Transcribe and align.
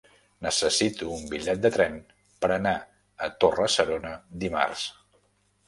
Necessito 0.43 1.09
un 1.15 1.27
bitllet 1.33 1.61
de 1.65 1.71
tren 1.75 1.99
per 2.45 2.51
anar 2.57 2.73
a 2.81 3.31
Torre-serona 3.45 4.17
dimarts. 4.47 4.91